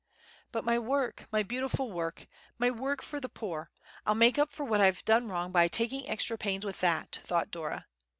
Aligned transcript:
"But 0.51 0.63
my 0.63 0.79
work—my 0.79 1.43
beautiful 1.43 1.91
work—my 1.91 2.71
work 2.71 3.03
for 3.03 3.19
the 3.19 3.29
poor—I'll 3.29 4.15
make 4.15 4.39
up 4.39 4.51
for 4.51 4.63
what 4.65 4.81
I've 4.81 5.05
done 5.05 5.27
wrong 5.27 5.51
by 5.51 5.67
taking 5.67 6.09
extra 6.09 6.39
pains 6.39 6.65
with 6.65 6.81
that!" 6.81 7.19
thought 7.23 7.51
Dora. 7.51 7.85